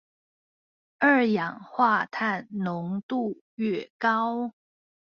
[0.97, 4.51] 二氧化碳濃度愈高